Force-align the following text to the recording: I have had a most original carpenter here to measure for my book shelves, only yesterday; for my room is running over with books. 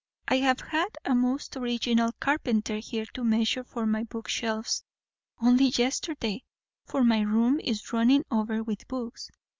I 0.27 0.37
have 0.37 0.61
had 0.61 0.97
a 1.05 1.13
most 1.13 1.55
original 1.55 2.11
carpenter 2.13 2.77
here 2.79 3.05
to 3.13 3.23
measure 3.23 3.63
for 3.63 3.85
my 3.85 4.03
book 4.03 4.27
shelves, 4.27 4.83
only 5.39 5.65
yesterday; 5.67 6.43
for 6.83 7.03
my 7.03 7.21
room 7.21 7.59
is 7.63 7.93
running 7.93 8.23
over 8.31 8.63
with 8.63 8.87
books. 8.87 9.29